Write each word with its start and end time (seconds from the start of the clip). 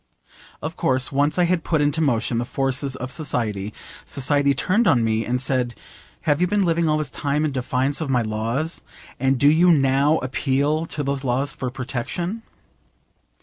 Of 0.63 0.75
course 0.75 1.11
once 1.11 1.37
I 1.37 1.43
had 1.43 1.63
put 1.63 1.79
into 1.79 2.01
motion 2.01 2.39
the 2.39 2.43
forces 2.43 2.95
of 2.95 3.11
society, 3.11 3.71
society 4.03 4.51
turned 4.55 4.87
on 4.87 5.03
me 5.03 5.23
and 5.23 5.39
said, 5.39 5.75
'Have 6.21 6.41
you 6.41 6.47
been 6.47 6.65
living 6.65 6.89
all 6.89 6.97
this 6.97 7.11
time 7.11 7.45
in 7.45 7.51
defiance 7.51 8.01
of 8.01 8.09
my 8.09 8.23
laws, 8.23 8.81
and 9.19 9.37
do 9.37 9.47
you 9.47 9.69
now 9.69 10.17
appeal 10.23 10.87
to 10.87 11.03
those 11.03 11.23
laws 11.23 11.53
for 11.53 11.69
protection? 11.69 12.41